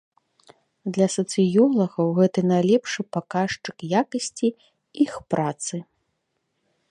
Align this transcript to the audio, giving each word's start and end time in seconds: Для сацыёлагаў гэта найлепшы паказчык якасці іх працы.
Для 0.95 1.07
сацыёлагаў 1.15 2.07
гэта 2.21 2.39
найлепшы 2.53 3.01
паказчык 3.17 3.77
якасці 4.01 4.49
іх 5.07 5.13
працы. 5.35 5.75